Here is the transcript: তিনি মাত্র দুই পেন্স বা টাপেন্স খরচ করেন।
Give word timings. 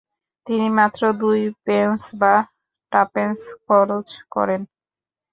তিনি 0.47 0.67
মাত্র 0.77 1.01
দুই 1.21 1.39
পেন্স 1.65 2.01
বা 2.21 2.33
টাপেন্স 2.91 3.37
খরচ 3.65 4.07
করেন। 4.31 4.61